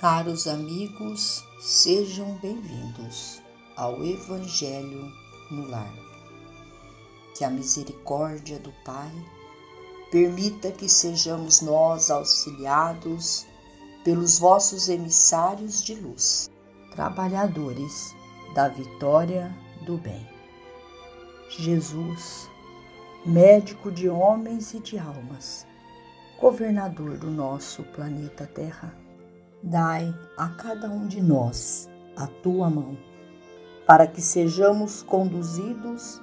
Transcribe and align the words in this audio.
Caros 0.00 0.46
amigos, 0.46 1.44
sejam 1.60 2.32
bem-vindos 2.40 3.42
ao 3.76 4.02
Evangelho 4.02 5.12
no 5.50 5.68
Lar. 5.68 5.92
Que 7.36 7.44
a 7.44 7.50
misericórdia 7.50 8.58
do 8.60 8.72
Pai 8.82 9.12
permita 10.10 10.72
que 10.72 10.88
sejamos 10.88 11.60
nós 11.60 12.10
auxiliados 12.10 13.46
pelos 14.02 14.38
vossos 14.38 14.88
emissários 14.88 15.84
de 15.84 15.94
luz, 15.96 16.50
trabalhadores 16.92 18.16
da 18.54 18.68
vitória 18.68 19.54
do 19.84 19.98
bem. 19.98 20.26
Jesus, 21.50 22.48
médico 23.26 23.92
de 23.92 24.08
homens 24.08 24.72
e 24.72 24.80
de 24.80 24.98
almas, 24.98 25.66
governador 26.40 27.18
do 27.18 27.30
nosso 27.30 27.82
planeta 27.82 28.46
Terra, 28.46 28.98
dai 29.62 30.14
a 30.36 30.48
cada 30.48 30.88
um 30.88 31.06
de 31.06 31.20
nós 31.20 31.88
a 32.16 32.26
tua 32.26 32.70
mão, 32.70 32.96
para 33.86 34.06
que 34.06 34.20
sejamos 34.20 35.02
conduzidos 35.02 36.20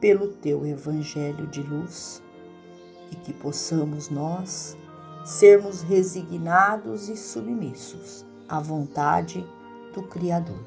pelo 0.00 0.28
teu 0.28 0.66
evangelho 0.66 1.46
de 1.46 1.62
luz 1.62 2.22
e 3.10 3.16
que 3.16 3.32
possamos 3.32 4.10
nós 4.10 4.76
sermos 5.24 5.82
resignados 5.82 7.08
e 7.08 7.16
submissos 7.16 8.26
à 8.48 8.60
vontade 8.60 9.46
do 9.94 10.02
Criador. 10.02 10.62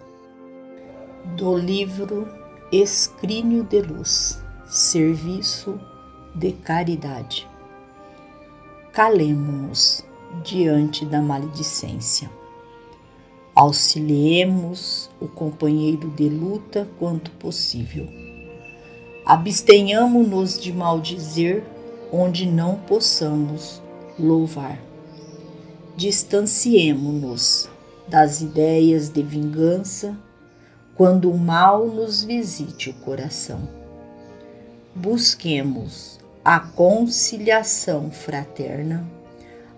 Do 1.35 1.55
livro 1.55 2.27
Escrínio 2.71 3.63
de 3.63 3.81
Luz, 3.81 4.41
Serviço 4.65 5.79
de 6.33 6.53
Caridade. 6.53 7.47
Calemo-nos 8.93 10.06
diante 10.43 11.05
da 11.05 11.21
maledicência. 11.21 12.29
Auxiliemos 13.55 15.09
o 15.19 15.27
companheiro 15.27 16.09
de 16.09 16.29
luta 16.29 16.87
quanto 16.99 17.31
possível. 17.31 18.07
Abstenhamo-nos 19.25 20.59
de 20.59 20.71
maldizer 20.71 21.63
onde 22.11 22.45
não 22.45 22.75
possamos 22.75 23.81
louvar. 24.17 24.79
Distanciemo-nos 25.95 27.67
das 28.07 28.41
ideias 28.41 29.09
de 29.09 29.21
vingança 29.21 30.17
quando 30.95 31.29
o 31.29 31.37
mal 31.37 31.87
nos 31.87 32.23
visite 32.23 32.89
o 32.89 32.93
coração. 32.93 33.67
Busquemos 34.95 36.19
a 36.43 36.59
conciliação 36.59 38.09
fraterna, 38.09 39.05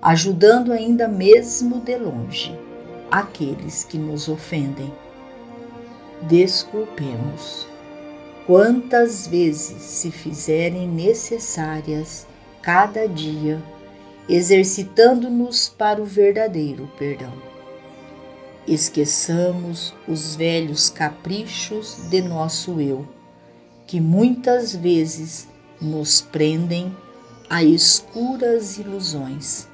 ajudando 0.01 0.71
ainda 0.71 1.07
mesmo 1.07 1.81
de 1.81 1.97
longe 1.97 2.57
aqueles 3.11 3.83
que 3.83 3.97
nos 3.97 4.27
ofendem. 4.27 4.93
Desculpemos 6.21 7.67
quantas 8.45 9.27
vezes 9.27 9.81
se 9.81 10.11
fizerem 10.11 10.87
necessárias 10.87 12.27
cada 12.61 13.07
dia, 13.07 13.61
exercitando-nos 14.27 15.69
para 15.69 16.01
o 16.01 16.05
verdadeiro 16.05 16.89
perdão. 16.97 17.33
Esqueçamos 18.67 19.93
os 20.07 20.35
velhos 20.35 20.89
caprichos 20.89 22.09
de 22.09 22.21
nosso 22.21 22.79
eu, 22.79 23.07
que 23.87 23.99
muitas 23.99 24.75
vezes 24.75 25.47
nos 25.81 26.21
prendem 26.21 26.95
a 27.49 27.63
escuras 27.63 28.77
ilusões. 28.77 29.67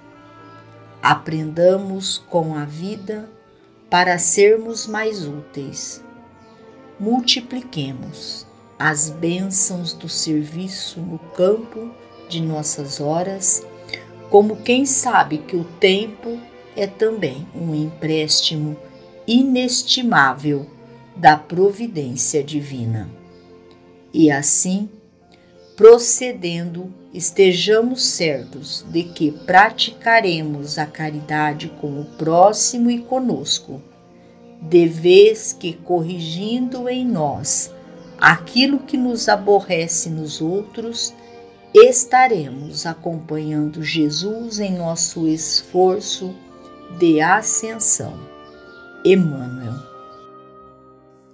Aprendamos 1.08 2.18
com 2.18 2.56
a 2.56 2.66
vida 2.66 3.30
para 3.92 4.18
sermos 4.18 4.88
mais 4.88 5.28
úteis. 5.28 6.04
Multipliquemos 7.00 8.48
as 8.80 9.12
bênçãos 9.12 9.94
do 9.94 10.10
serviço 10.10 11.00
no 11.00 11.20
campo 11.20 11.92
de 12.28 12.42
nossas 12.42 13.00
horas, 13.00 13.64
como 14.32 14.56
quem 14.56 14.84
sabe 14.84 15.38
que 15.38 15.56
o 15.56 15.64
tempo 15.80 16.40
é 16.76 16.88
também 16.88 17.48
um 17.54 17.76
empréstimo 17.76 18.76
inestimável 19.28 20.66
da 21.16 21.38
providência 21.38 22.44
divina. 22.44 23.08
E 24.12 24.32
assim, 24.32 24.90
procedendo, 25.76 26.94
estejamos 27.14 28.04
certos 28.06 28.86
de 28.90 29.04
que 29.04 29.32
praticaremos 29.32 30.78
a 30.78 30.86
caridade 30.86 31.72
com 31.82 32.00
o 32.00 32.06
próximo 32.18 32.90
e 32.90 33.00
conosco, 33.00 33.82
de 34.62 34.88
vez 34.88 35.54
que 35.54 35.74
corrigindo 35.74 36.88
em 36.88 37.06
nós 37.06 37.74
aquilo 38.18 38.80
que 38.80 38.98
nos 38.98 39.28
aborrece 39.28 40.10
nos 40.10 40.42
outros, 40.42 41.14
estaremos 41.74 42.86
acompanhando 42.86 43.84
Jesus 43.84 44.60
em 44.60 44.78
nosso 44.78 45.28
esforço 45.28 46.34
de 46.98 47.20
ascensão. 47.20 48.18
Emmanuel. 49.04 49.76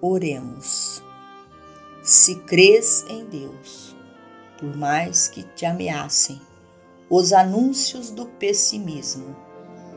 Oremos. 0.02 1.02
Se 2.02 2.35
crês 2.40 3.06
em 3.08 3.23
Deus, 3.25 3.91
por 4.61 4.77
mais 4.77 5.27
que 5.27 5.41
te 5.41 5.66
ameacem 5.66 6.39
os 7.09 7.33
anúncios 7.33 8.11
do 8.11 8.27
pessimismo 8.27 9.35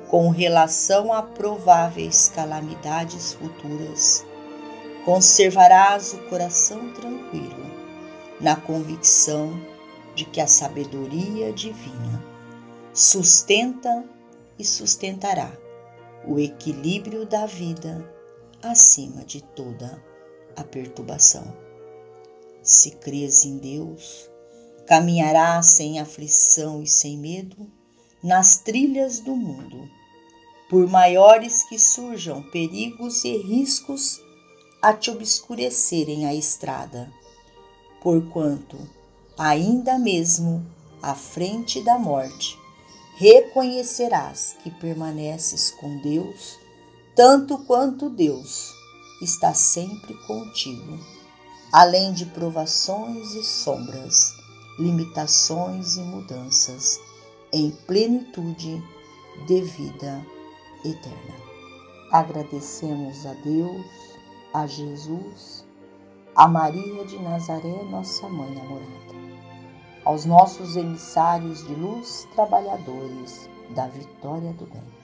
com 0.08 0.30
relação 0.30 1.12
a 1.12 1.22
prováveis 1.22 2.32
calamidades 2.34 3.34
futuras, 3.34 4.24
conservarás 5.04 6.14
o 6.14 6.18
coração 6.30 6.92
tranquilo, 6.94 7.70
na 8.40 8.56
convicção 8.56 9.52
de 10.14 10.24
que 10.24 10.40
a 10.40 10.46
sabedoria 10.46 11.52
divina 11.52 12.24
sustenta 12.92 14.04
e 14.58 14.64
sustentará 14.64 15.52
o 16.26 16.38
equilíbrio 16.38 17.26
da 17.26 17.44
vida 17.44 18.10
acima 18.62 19.24
de 19.24 19.42
toda 19.42 20.02
a 20.56 20.64
perturbação. 20.64 21.54
Se 22.62 22.92
crês 22.92 23.44
em 23.44 23.58
Deus, 23.58 24.30
caminharás 24.86 25.66
sem 25.66 25.98
aflição 25.98 26.82
e 26.82 26.86
sem 26.86 27.16
medo 27.16 27.70
nas 28.22 28.58
trilhas 28.58 29.20
do 29.20 29.36
mundo. 29.36 29.88
Por 30.68 30.88
maiores 30.88 31.62
que 31.64 31.78
surjam 31.78 32.42
perigos 32.50 33.24
e 33.24 33.36
riscos 33.36 34.20
a 34.80 34.92
te 34.92 35.10
obscurecerem 35.10 36.26
a 36.26 36.34
estrada, 36.34 37.12
porquanto, 38.02 38.78
ainda 39.38 39.98
mesmo 39.98 40.66
à 41.02 41.14
frente 41.14 41.82
da 41.82 41.98
morte, 41.98 42.58
reconhecerás 43.16 44.56
que 44.62 44.70
permaneces 44.70 45.70
com 45.70 45.98
Deus, 45.98 46.58
tanto 47.14 47.58
quanto 47.58 48.10
Deus 48.10 48.72
está 49.22 49.54
sempre 49.54 50.14
contigo, 50.26 50.98
além 51.72 52.12
de 52.12 52.26
provações 52.26 53.34
e 53.34 53.44
sombras, 53.44 54.43
limitações 54.78 55.96
e 55.96 56.00
mudanças, 56.00 57.00
em 57.52 57.70
plenitude 57.86 58.82
de 59.46 59.60
vida 59.62 60.24
eterna. 60.84 61.34
Agradecemos 62.10 63.26
a 63.26 63.34
Deus 63.34 63.86
a 64.52 64.66
Jesus, 64.66 65.66
a 66.34 66.46
Maria 66.46 67.04
de 67.04 67.18
Nazaré, 67.18 67.82
nossa 67.90 68.28
mãe 68.28 68.60
amorada, 68.60 69.14
aos 70.04 70.24
nossos 70.24 70.76
emissários 70.76 71.66
de 71.66 71.74
luz, 71.74 72.28
trabalhadores 72.34 73.48
da 73.74 73.88
vitória 73.88 74.52
do 74.52 74.66
bem. 74.66 74.94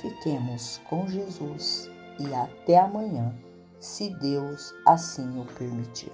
Fiquemos 0.00 0.80
com 0.88 1.06
Jesus 1.08 1.90
e 2.18 2.34
até 2.34 2.78
amanhã, 2.78 3.34
se 3.80 4.10
Deus 4.10 4.74
assim 4.86 5.40
o 5.40 5.44
permitir. 5.54 6.12